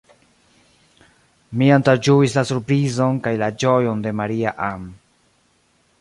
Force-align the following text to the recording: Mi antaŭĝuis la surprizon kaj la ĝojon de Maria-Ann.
Mi 1.61 1.67
antaŭĝuis 1.75 2.37
la 2.39 2.45
surprizon 2.53 3.19
kaj 3.27 3.37
la 3.45 3.53
ĝojon 3.65 4.03
de 4.07 4.15
Maria-Ann. 4.23 4.93